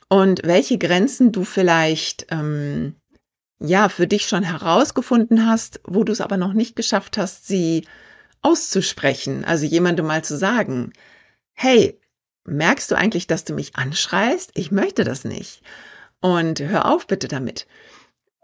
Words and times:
und 0.08 0.40
welche 0.44 0.78
Grenzen 0.78 1.32
du 1.32 1.44
vielleicht 1.44 2.26
ähm, 2.30 2.96
ja 3.60 3.88
für 3.88 4.06
dich 4.06 4.26
schon 4.26 4.42
herausgefunden 4.42 5.46
hast, 5.46 5.80
wo 5.84 6.02
du 6.02 6.12
es 6.12 6.20
aber 6.20 6.36
noch 6.36 6.54
nicht 6.54 6.74
geschafft 6.76 7.18
hast, 7.18 7.46
sie 7.46 7.86
auszusprechen, 8.40 9.44
also 9.44 9.66
jemandem 9.66 10.06
mal 10.06 10.24
zu 10.24 10.36
sagen, 10.36 10.92
hey, 11.52 12.00
merkst 12.44 12.90
du 12.90 12.96
eigentlich, 12.96 13.26
dass 13.26 13.44
du 13.44 13.52
mich 13.52 13.76
anschreist? 13.76 14.52
Ich 14.54 14.70
möchte 14.70 15.04
das 15.04 15.24
nicht. 15.24 15.62
Und 16.20 16.60
hör 16.60 16.86
auf 16.86 17.06
bitte 17.06 17.28
damit. 17.28 17.66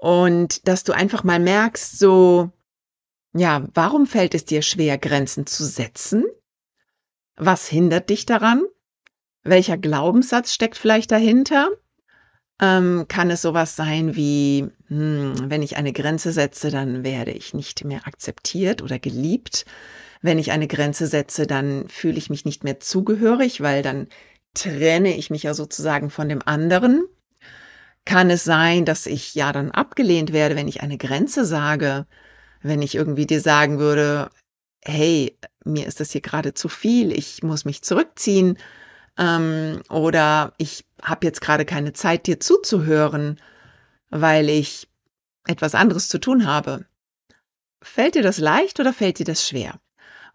Und 0.04 0.68
dass 0.68 0.84
du 0.84 0.92
einfach 0.92 1.24
mal 1.24 1.40
merkst, 1.40 1.98
so, 1.98 2.52
ja, 3.32 3.66
warum 3.72 4.06
fällt 4.06 4.34
es 4.34 4.44
dir 4.44 4.60
schwer, 4.60 4.98
Grenzen 4.98 5.46
zu 5.46 5.64
setzen? 5.64 6.26
Was 7.36 7.66
hindert 7.68 8.10
dich 8.10 8.26
daran? 8.26 8.64
Welcher 9.44 9.78
Glaubenssatz 9.78 10.52
steckt 10.52 10.76
vielleicht 10.76 11.10
dahinter? 11.10 11.70
Ähm, 12.60 13.06
kann 13.08 13.30
es 13.30 13.40
sowas 13.40 13.76
sein 13.76 14.14
wie, 14.14 14.68
hm, 14.88 15.48
wenn 15.48 15.62
ich 15.62 15.78
eine 15.78 15.94
Grenze 15.94 16.32
setze, 16.32 16.70
dann 16.70 17.02
werde 17.02 17.30
ich 17.30 17.54
nicht 17.54 17.82
mehr 17.86 18.06
akzeptiert 18.06 18.82
oder 18.82 18.98
geliebt. 18.98 19.64
Wenn 20.20 20.38
ich 20.38 20.52
eine 20.52 20.68
Grenze 20.68 21.06
setze, 21.06 21.46
dann 21.46 21.88
fühle 21.88 22.18
ich 22.18 22.28
mich 22.28 22.44
nicht 22.44 22.62
mehr 22.62 22.78
zugehörig, 22.78 23.62
weil 23.62 23.82
dann 23.82 24.08
trenne 24.52 25.16
ich 25.16 25.30
mich 25.30 25.44
ja 25.44 25.54
sozusagen 25.54 26.10
von 26.10 26.28
dem 26.28 26.42
anderen. 26.44 27.06
Kann 28.04 28.30
es 28.30 28.44
sein, 28.44 28.84
dass 28.84 29.06
ich 29.06 29.34
ja 29.34 29.52
dann 29.52 29.70
abgelehnt 29.70 30.32
werde, 30.32 30.56
wenn 30.56 30.68
ich 30.68 30.82
eine 30.82 30.98
Grenze 30.98 31.44
sage? 31.44 32.06
wenn 32.64 32.82
ich 32.82 32.94
irgendwie 32.96 33.26
dir 33.26 33.40
sagen 33.40 33.78
würde, 33.78 34.30
hey, 34.82 35.38
mir 35.64 35.86
ist 35.86 36.00
das 36.00 36.10
hier 36.10 36.22
gerade 36.22 36.54
zu 36.54 36.68
viel, 36.68 37.12
ich 37.12 37.42
muss 37.42 37.64
mich 37.64 37.82
zurückziehen 37.82 38.58
ähm, 39.18 39.82
oder 39.90 40.54
ich 40.56 40.84
habe 41.00 41.26
jetzt 41.26 41.42
gerade 41.42 41.66
keine 41.66 41.92
Zeit, 41.92 42.26
dir 42.26 42.40
zuzuhören, 42.40 43.40
weil 44.10 44.48
ich 44.48 44.88
etwas 45.46 45.74
anderes 45.74 46.08
zu 46.08 46.18
tun 46.18 46.46
habe. 46.46 46.86
Fällt 47.82 48.14
dir 48.14 48.22
das 48.22 48.38
leicht 48.38 48.80
oder 48.80 48.94
fällt 48.94 49.18
dir 49.18 49.26
das 49.26 49.46
schwer? 49.46 49.78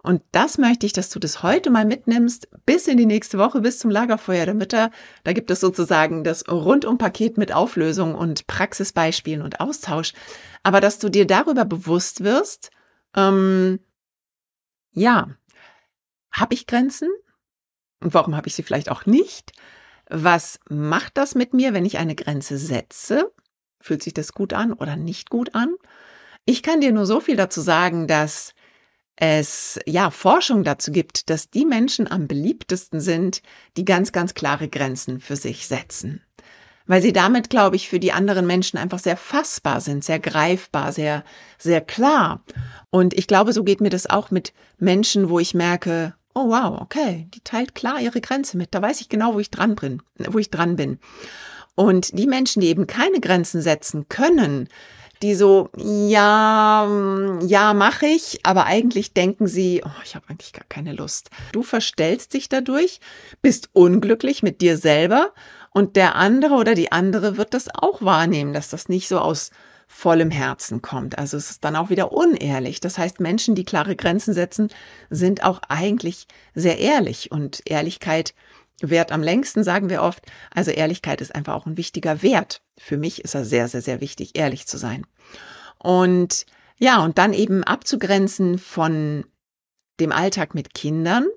Und 0.02 0.22
das 0.32 0.58
möchte 0.58 0.86
ich, 0.86 0.94
dass 0.94 1.10
du 1.10 1.20
das 1.20 1.44
heute 1.44 1.70
mal 1.70 1.86
mitnimmst, 1.86 2.48
bis 2.66 2.88
in 2.88 2.96
die 2.96 3.06
nächste 3.06 3.38
Woche, 3.38 3.60
bis 3.60 3.80
zum 3.80 3.92
Lagerfeuer 3.92 4.46
der 4.46 4.54
Mütter. 4.54 4.92
Da 5.26 5.34
gibt 5.34 5.52
es 5.52 5.60
sozusagen 5.60 6.24
das 6.24 6.48
Rundum-Paket 6.48 7.38
mit 7.38 7.54
Auflösung 7.54 8.16
und 8.16 8.48
Praxisbeispielen 8.48 9.42
und 9.42 9.60
Austausch. 9.60 10.14
Aber 10.64 10.80
dass 10.80 11.00
du 11.00 11.10
dir 11.10 11.28
darüber 11.28 11.66
bewusst 11.66 12.24
wirst, 12.24 12.72
ähm, 13.14 13.80
ja, 14.92 15.30
habe 16.31 16.54
ich 16.54 16.66
Grenzen? 16.66 17.10
Und 18.00 18.14
warum 18.14 18.38
habe 18.38 18.48
ich 18.48 18.56
sie 18.56 18.64
vielleicht 18.64 18.90
auch 18.90 19.06
nicht? 19.06 19.52
Was 20.10 20.60
macht 20.70 21.18
das 21.18 21.36
mit 21.36 21.54
mir, 21.54 21.74
wenn 21.74 21.86
ich 21.86 21.98
eine 21.98 22.16
Grenze 22.16 22.58
setze? 22.58 23.34
Fühlt 23.81 24.02
sich 24.02 24.14
das 24.14 24.34
gut 24.34 24.54
an 24.54 24.72
oder 24.72 24.96
nicht 24.96 25.30
gut 25.30 25.56
an? 25.56 25.76
Ich 26.46 26.64
kann 26.64 26.80
dir 26.80 26.94
nur 26.94 27.06
so 27.06 27.20
viel 27.20 27.36
dazu 27.36 27.60
sagen, 27.60 28.08
dass 28.08 28.54
es 29.22 29.78
ja 29.85 30.12
Forschung 30.12 30.63
dazu 30.63 30.94
gibt, 30.94 31.30
dass 31.30 31.50
die 31.50 31.66
Menschen 31.66 32.09
am 32.09 32.28
beliebtesten 32.28 33.02
sind, 33.02 33.41
die 33.75 33.84
ganz, 33.84 34.13
ganz 34.13 34.34
klare 34.34 34.69
Grenzen 34.69 35.19
für 35.19 35.35
sich 35.35 35.68
setzen. 35.68 36.22
Weil 36.88 37.02
sie 37.02 37.12
damit, 37.12 37.50
glaube 37.50 37.75
ich, 37.75 37.90
für 37.90 38.00
die 38.00 38.13
anderen 38.13 38.47
Menschen 38.47 38.80
einfach 38.80 39.00
sehr 39.00 39.18
fassbar 39.18 39.81
sind, 39.81 40.06
sehr 40.06 40.19
greifbar, 40.19 40.94
sehr, 40.94 41.25
sehr 41.57 41.81
klar. 41.81 42.46
Und 42.91 43.13
ich 43.13 43.28
glaube, 43.28 43.52
so 43.52 43.66
geht 43.66 43.81
mir 43.81 43.90
das 43.90 44.09
auch 44.09 44.31
mit 44.31 44.53
Menschen, 44.78 45.30
wo 45.30 45.38
ich 45.38 45.53
merke, 45.53 46.16
oh 46.34 46.47
wow, 46.47 46.80
okay, 46.80 47.28
die 47.34 47.41
teilt 47.41 47.75
klar 47.75 48.00
ihre 48.00 48.22
Grenze 48.22 48.56
mit. 48.56 48.74
Da 48.74 48.81
weiß 48.81 49.01
ich 49.01 49.09
genau, 49.09 49.34
wo 49.34 49.40
ich 49.40 49.51
dran 49.51 49.75
bin, 49.75 50.01
wo 50.18 50.40
ich 50.40 50.50
dran 50.50 50.78
bin. 50.78 50.97
Und 51.75 52.18
die 52.18 52.28
Menschen, 52.28 52.62
die 52.62 52.69
eben 52.69 52.88
keine 52.88 53.19
Grenzen 53.19 53.62
setzen 53.62 54.07
können, 54.07 54.69
die 55.22 55.35
so, 55.35 55.69
ja, 55.75 56.88
ja, 57.42 57.74
mache 57.74 58.06
ich, 58.06 58.39
aber 58.44 58.66
eigentlich 58.66 59.13
denken 59.13 59.48
sie, 59.48 59.81
oh, 59.86 60.01
ich 60.04 60.16
habe 60.16 60.25
eigentlich 60.30 60.54
gar 60.54 60.66
keine 60.69 60.94
Lust. 60.94 61.30
Du 61.51 61.63
verstellst 61.63 62.33
dich 62.33 62.50
dadurch, 62.50 63.00
bist 63.42 63.69
unglücklich 63.74 64.44
mit 64.44 64.62
dir 64.62 64.77
selber 64.77 65.33
und 65.71 65.95
der 65.95 66.16
andere 66.16 66.56
oder 66.56 66.74
die 66.74 66.92
andere 66.92 67.38
wird 67.38 67.54
das 67.54 67.68
auch 67.74 68.01
wahrnehmen, 68.01 68.54
dass 68.54 68.69
das 68.69 68.89
nicht 68.89 69.07
so 69.07 69.19
aus 69.19 69.51
vollem 69.92 70.30
Herzen 70.30 70.81
kommt. 70.81 71.18
Also 71.18 71.36
es 71.36 71.50
ist 71.50 71.65
dann 71.65 71.75
auch 71.75 71.89
wieder 71.89 72.12
unehrlich. 72.12 72.80
Das 72.80 72.98
heißt, 72.98 73.19
Menschen, 73.19 73.56
die 73.56 73.65
klare 73.65 73.95
Grenzen 73.95 74.33
setzen, 74.33 74.69
sind 75.10 75.44
auch 75.44 75.62
eigentlich 75.68 76.27
sehr 76.54 76.77
ehrlich 76.77 77.31
und 77.31 77.63
Ehrlichkeit 77.65 78.36
Wert 78.81 79.12
am 79.12 79.22
längsten, 79.22 79.64
sagen 79.64 79.90
wir 79.90 80.02
oft. 80.02 80.26
Also 80.54 80.72
Ehrlichkeit 80.72 81.22
ist 81.22 81.36
einfach 81.36 81.56
auch 81.56 81.66
ein 81.66 81.78
wichtiger 81.78 82.22
Wert. 82.22 82.62
Für 82.78 82.98
mich 82.98 83.24
ist 83.24 83.36
er 83.36 83.46
sehr, 83.46 83.68
sehr, 83.68 83.81
sehr 83.81 84.02
wichtig, 84.02 84.38
ehrlich 84.38 84.68
zu 84.68 84.78
sein. 84.78 85.06
Und 85.78 86.46
ja, 86.78 87.04
und 87.04 87.18
dann 87.18 87.34
eben 87.34 87.64
abzugrenzen 87.64 88.58
von 88.58 89.26
dem 90.00 90.12
Alltag 90.12 90.56
mit 90.56 90.74
Kindern. 90.74 91.28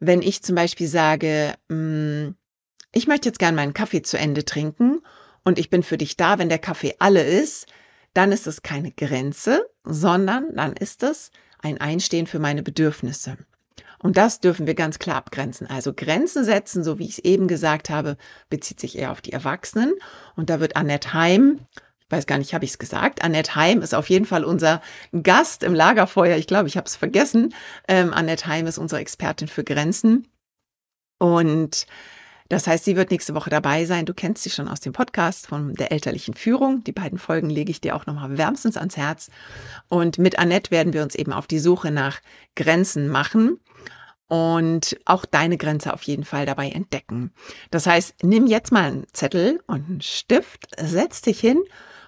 Wenn 0.00 0.22
ich 0.22 0.42
zum 0.42 0.54
Beispiel 0.54 0.88
sage, 0.88 1.54
hm, 1.68 2.34
ich 2.92 3.06
möchte 3.06 3.28
jetzt 3.28 3.38
gern 3.38 3.54
meinen 3.54 3.74
Kaffee 3.74 4.02
zu 4.02 4.18
Ende 4.18 4.44
trinken 4.44 5.02
und 5.44 5.58
ich 5.58 5.68
bin 5.68 5.82
für 5.82 5.98
dich 5.98 6.16
da, 6.16 6.38
wenn 6.38 6.48
der 6.48 6.58
Kaffee 6.58 6.94
alle 6.98 7.22
ist, 7.22 7.66
dann 8.14 8.32
ist 8.32 8.46
es 8.46 8.62
keine 8.62 8.92
Grenze, 8.92 9.68
sondern 9.84 10.54
dann 10.54 10.72
ist 10.74 11.02
es 11.02 11.30
ein 11.58 11.78
Einstehen 11.78 12.26
für 12.26 12.38
meine 12.38 12.62
Bedürfnisse. 12.62 13.36
Und 13.98 14.16
das 14.16 14.40
dürfen 14.40 14.66
wir 14.66 14.74
ganz 14.74 14.98
klar 14.98 15.16
abgrenzen. 15.16 15.66
Also 15.66 15.92
Grenzen 15.94 16.44
setzen, 16.44 16.84
so 16.84 16.98
wie 16.98 17.04
ich 17.04 17.12
es 17.12 17.18
eben 17.20 17.48
gesagt 17.48 17.90
habe, 17.90 18.16
bezieht 18.50 18.80
sich 18.80 18.98
eher 18.98 19.12
auf 19.12 19.20
die 19.20 19.32
Erwachsenen. 19.32 19.94
Und 20.36 20.50
da 20.50 20.60
wird 20.60 20.76
Annette 20.76 21.12
Heim, 21.12 21.60
ich 22.00 22.10
weiß 22.10 22.26
gar 22.26 22.38
nicht, 22.38 22.52
habe 22.54 22.64
ich 22.64 22.72
es 22.72 22.78
gesagt, 22.78 23.22
Annette 23.22 23.54
Heim 23.54 23.80
ist 23.80 23.94
auf 23.94 24.10
jeden 24.10 24.26
Fall 24.26 24.44
unser 24.44 24.82
Gast 25.22 25.62
im 25.62 25.74
Lagerfeuer. 25.74 26.36
Ich 26.36 26.46
glaube, 26.46 26.68
ich 26.68 26.76
habe 26.76 26.86
es 26.86 26.96
vergessen. 26.96 27.54
Ähm, 27.88 28.12
Annette 28.12 28.46
Heim 28.46 28.66
ist 28.66 28.78
unsere 28.78 29.00
Expertin 29.00 29.48
für 29.48 29.64
Grenzen. 29.64 30.28
Und 31.18 31.86
das 32.48 32.66
heißt, 32.66 32.84
sie 32.84 32.96
wird 32.96 33.10
nächste 33.10 33.34
Woche 33.34 33.48
dabei 33.48 33.86
sein. 33.86 34.04
Du 34.04 34.12
kennst 34.12 34.42
sie 34.42 34.50
schon 34.50 34.68
aus 34.68 34.80
dem 34.80 34.92
Podcast 34.92 35.46
von 35.46 35.72
der 35.74 35.92
elterlichen 35.92 36.34
Führung. 36.34 36.84
Die 36.84 36.92
beiden 36.92 37.18
Folgen 37.18 37.48
lege 37.48 37.70
ich 37.70 37.80
dir 37.80 37.96
auch 37.96 38.04
nochmal 38.04 38.36
wärmstens 38.36 38.76
ans 38.76 38.98
Herz. 38.98 39.30
Und 39.88 40.18
mit 40.18 40.38
Annette 40.38 40.70
werden 40.70 40.92
wir 40.92 41.02
uns 41.02 41.14
eben 41.14 41.32
auf 41.32 41.46
die 41.46 41.58
Suche 41.58 41.90
nach 41.90 42.20
Grenzen 42.54 43.08
machen 43.08 43.60
und 44.28 44.98
auch 45.06 45.24
deine 45.24 45.56
Grenze 45.56 45.94
auf 45.94 46.02
jeden 46.02 46.24
Fall 46.24 46.44
dabei 46.44 46.68
entdecken. 46.68 47.32
Das 47.70 47.86
heißt, 47.86 48.22
nimm 48.22 48.46
jetzt 48.46 48.72
mal 48.72 48.84
einen 48.84 49.06
Zettel 49.14 49.62
und 49.66 49.88
einen 49.88 50.00
Stift, 50.02 50.66
setz 50.78 51.22
dich 51.22 51.40
hin 51.40 51.62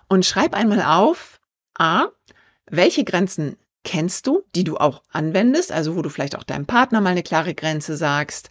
und 0.09 0.27
schreib 0.27 0.55
einmal 0.55 0.83
auf, 0.83 1.41
a, 1.79 2.09
welche 2.67 3.05
Grenzen 3.05 3.57
kennst 3.85 4.27
du, 4.27 4.43
die 4.55 4.65
du 4.65 4.77
auch 4.77 5.03
anwendest, 5.13 5.73
also 5.73 5.97
wo 5.97 6.03
du 6.03 6.11
vielleicht 6.11 6.37
auch 6.37 6.43
deinem 6.43 6.67
Partner 6.67 7.01
mal 7.01 7.11
eine 7.11 7.23
klare 7.23 7.55
Grenze 7.55 7.97
sagst 7.97 8.51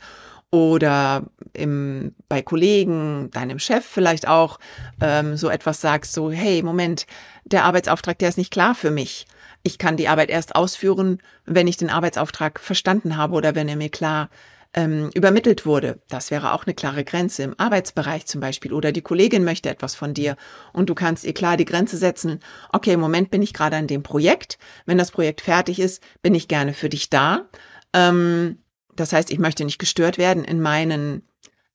oder 0.52 1.26
im, 1.54 2.16
bei 2.30 2.42
Kollegen, 2.42 3.30
deinem 3.32 3.60
Chef 3.60 3.86
vielleicht 3.86 4.28
auch 4.28 4.60
ähm, 5.02 5.36
so 5.38 5.50
etwas 5.50 5.82
sagst, 5.82 6.14
so, 6.14 6.32
hey, 6.32 6.62
Moment, 6.64 7.08
der 7.44 7.66
Arbeitsauftrag, 7.66 8.18
der 8.20 8.30
ist 8.30 8.38
nicht 8.38 8.52
klar 8.52 8.76
für 8.76 8.92
mich 8.92 9.26
ich 9.66 9.80
kann 9.80 9.98
die 9.98 10.08
Arbeit 10.08 10.30
erst 10.30 10.56
ausführen, 10.56 11.18
wenn 11.46 11.68
ich 11.68 11.76
den 11.76 11.90
Arbeitsauftrag 11.90 12.60
verstanden 12.60 13.18
habe 13.18 13.34
oder 13.34 13.56
wenn 13.56 13.68
er 13.68 13.76
mir 13.76 13.90
klar 13.90 14.30
ähm, 14.76 15.10
übermittelt 15.16 15.66
wurde. 15.66 16.00
Das 16.08 16.30
wäre 16.30 16.54
auch 16.54 16.66
eine 16.66 16.76
klare 16.76 17.04
Grenze 17.04 17.42
im 17.42 17.56
Arbeitsbereich 17.58 18.28
zum 18.28 18.42
Beispiel. 18.42 18.74
Oder 18.74 18.92
die 18.92 19.02
Kollegin 19.02 19.44
möchte 19.44 19.70
etwas 19.70 19.96
von 19.96 20.14
dir 20.14 20.38
und 20.72 20.90
du 20.92 20.94
kannst 20.94 21.24
ihr 21.24 21.34
klar 21.34 21.58
die 21.58 21.66
Grenze 21.66 21.98
setzen. 21.98 22.42
Okay, 22.72 22.94
im 22.94 23.00
Moment 23.00 23.32
bin 23.32 23.42
ich 23.42 23.54
gerade 23.54 23.76
an 23.76 23.88
dem 23.88 24.04
Projekt. 24.04 24.60
Wenn 24.86 25.00
das 25.00 25.10
Projekt 25.10 25.42
fertig 25.42 25.80
ist, 25.80 26.04
bin 26.22 26.36
ich 26.36 26.48
gerne 26.48 26.76
für 26.76 26.90
dich 26.90 27.10
da. 27.10 27.46
Ähm, 27.92 28.60
das 28.96 29.14
heißt, 29.14 29.32
ich 29.32 29.40
möchte 29.40 29.66
nicht 29.66 29.80
gestört 29.80 30.18
werden 30.18 30.44
in 30.44 30.62
meinen 30.62 31.24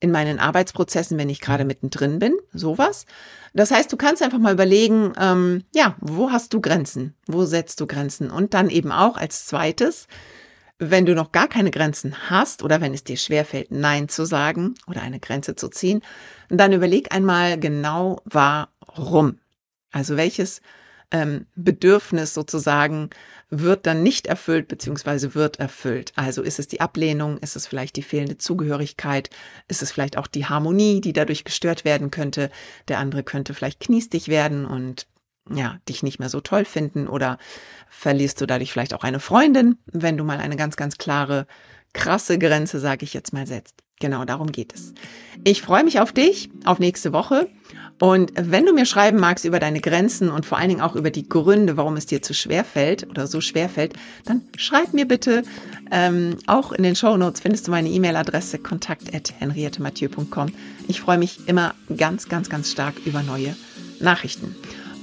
in 0.01 0.11
meinen 0.11 0.39
Arbeitsprozessen, 0.39 1.19
wenn 1.19 1.29
ich 1.29 1.43
gerade 1.43 1.67
mittendrin 1.67 2.19
bin, 2.19 2.35
sowas. 2.55 3.05
Das 3.53 3.71
heißt, 3.71 3.93
du 3.93 3.99
kannst 3.99 4.23
einfach 4.23 4.39
mal 4.39 4.55
überlegen, 4.55 5.13
ähm, 5.21 5.65
ja, 5.75 5.95
wo 6.01 6.31
hast 6.33 6.55
du 6.55 6.61
Grenzen? 6.63 7.15
Wo 7.27 7.45
setzt 7.45 7.81
du 7.81 7.87
Grenzen? 7.87 8.31
Und 8.31 8.55
dann 8.55 8.71
eben 8.71 8.93
auch 8.93 9.19
als 9.19 9.45
zweites, 9.45 10.09
wenn 10.79 11.05
du 11.05 11.15
noch 11.15 11.33
gar 11.33 11.49
keine 11.49 11.71
Grenzen 11.71 12.31
hast 12.31 12.63
oder 12.63 12.81
wenn 12.81 12.95
es 12.95 13.05
dir 13.05 13.19
schwerfällt, 13.19 13.71
Nein 13.71 14.09
zu 14.09 14.25
sagen 14.25 14.75
oder 14.87 15.03
eine 15.03 15.21
Grenze 15.21 15.55
zu 15.55 15.69
ziehen, 15.69 16.01
dann 16.49 16.73
überleg 16.73 17.15
einmal 17.15 17.61
genau, 17.61 18.23
warum. 18.25 19.39
Also 19.93 20.17
welches 20.17 20.63
ähm, 21.11 21.47
Bedürfnis 21.57 22.35
sozusagen 22.35 23.11
wird 23.51 23.87
dann 23.87 24.03
nicht 24.03 24.27
erfüllt 24.27 24.69
beziehungsweise 24.69 25.35
wird 25.35 25.59
erfüllt. 25.59 26.13
Also 26.17 26.43
ist 26.43 26.59
es 26.59 26.69
die 26.69 26.81
Ablehnung, 26.81 27.39
ist 27.39 27.57
es 27.57 27.67
vielleicht 27.67 27.97
die 27.97 28.03
fehlende 28.03 28.39
Zugehörigkeit, 28.39 29.31
ist 29.69 29.83
es 29.83 29.91
vielleicht 29.91 30.17
auch 30.17 30.29
die 30.29 30.47
Harmonie, 30.47 31.01
die 31.01 31.13
dadurch 31.13 31.45
gestört 31.45 31.85
werden 31.85 32.11
könnte. 32.11 32.51
Der 32.89 32.99
andere 32.99 33.23
könnte 33.25 33.55
vielleicht 33.55 33.81
kniestig 33.81 34.29
werden 34.29 34.65
und 34.65 35.07
ja, 35.53 35.79
dich 35.89 36.03
nicht 36.03 36.21
mehr 36.21 36.29
so 36.29 36.41
toll 36.41 36.65
finden 36.65 37.09
oder 37.09 37.39
verlierst 37.89 38.41
du 38.41 38.47
dadurch 38.47 38.71
vielleicht 38.73 38.95
auch 38.95 39.03
eine 39.03 39.21
Freundin, 39.21 39.79
wenn 39.87 40.17
du 40.17 40.25
mal 40.25 40.39
eine 40.39 40.57
ganz, 40.57 40.77
ganz 40.77 40.97
klare, 40.97 41.47
krasse 41.93 42.39
Grenze, 42.39 42.79
sage 42.79 43.05
ich 43.05 43.15
jetzt 43.15 43.33
mal, 43.33 43.47
setzt. 43.47 43.83
Genau 44.01 44.25
darum 44.25 44.51
geht 44.51 44.75
es. 44.75 44.93
Ich 45.45 45.63
freue 45.63 45.85
mich 45.85 46.01
auf 46.01 46.13
dich, 46.13 46.51
auf 46.65 46.79
nächste 46.79 47.13
Woche 47.13 47.49
und 48.01 48.33
wenn 48.35 48.65
du 48.65 48.73
mir 48.73 48.87
schreiben 48.87 49.21
magst 49.21 49.45
über 49.45 49.59
deine 49.59 49.81
Grenzen 49.81 50.31
und 50.31 50.47
vor 50.47 50.57
allen 50.57 50.71
Dingen 50.71 50.81
auch 50.81 50.97
über 50.97 51.11
die 51.11 51.29
Gründe, 51.29 51.77
warum 51.77 51.99
es 51.99 52.07
dir 52.07 52.23
zu 52.23 52.33
schwer 52.33 52.65
fällt 52.65 53.07
oder 53.11 53.27
so 53.27 53.43
schwer 53.43 53.69
fällt, 53.69 53.93
dann 54.25 54.41
schreib 54.57 54.95
mir 54.95 55.07
bitte. 55.07 55.43
Ähm, 55.91 56.39
auch 56.47 56.73
in 56.73 56.83
den 56.83 56.97
Show 56.97 57.19
Notes 57.19 57.43
findest 57.43 57.69
du 57.69 57.73
meine 57.73 57.91
E-Mail-Adresse 57.91 58.59
kontakt.henriettemathieu.com. 58.59 60.53
Ich 60.89 61.03
freue 61.03 61.19
mich 61.19 61.47
immer 61.47 61.75
ganz, 61.95 62.29
ganz, 62.31 62.49
ganz 62.49 62.71
stark 62.71 62.95
über 63.05 63.23
neue 63.23 63.55
Nachrichten. 64.01 64.57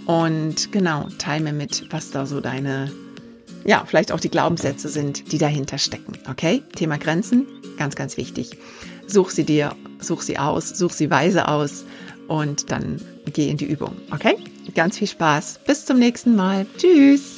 Und 0.07 0.71
genau, 0.71 1.07
teile 1.19 1.43
mir 1.43 1.53
mit, 1.53 1.85
was 1.91 2.09
da 2.09 2.25
so 2.25 2.41
deine, 2.41 2.91
ja, 3.63 3.83
vielleicht 3.85 4.11
auch 4.11 4.19
die 4.19 4.31
Glaubenssätze 4.31 4.89
sind, 4.89 5.31
die 5.31 5.37
dahinter 5.37 5.77
stecken. 5.77 6.13
Okay? 6.31 6.63
Thema 6.75 6.97
Grenzen, 6.97 7.45
ganz, 7.77 7.95
ganz 7.95 8.17
wichtig. 8.17 8.57
Such 9.07 9.29
sie 9.29 9.43
dir, 9.43 9.75
such 9.99 10.21
sie 10.21 10.37
aus, 10.37 10.69
such 10.69 10.93
sie 10.93 11.09
weise 11.09 11.47
aus 11.47 11.85
und 12.27 12.71
dann 12.71 13.01
geh 13.33 13.49
in 13.49 13.57
die 13.57 13.65
Übung. 13.65 13.95
Okay? 14.11 14.37
Ganz 14.75 14.97
viel 14.97 15.07
Spaß. 15.07 15.59
Bis 15.65 15.85
zum 15.85 15.97
nächsten 15.99 16.35
Mal. 16.35 16.65
Tschüss. 16.77 17.36